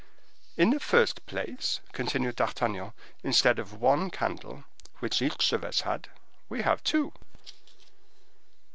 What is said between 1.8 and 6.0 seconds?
continued D'Artagnan, "instead of one candle, which each of us